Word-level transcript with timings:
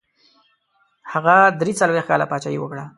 هغه 1.11 1.35
دري 1.59 1.73
څلوېښت 1.79 2.07
کاله 2.09 2.25
پاچهي 2.31 2.57
وکړه. 2.59 2.83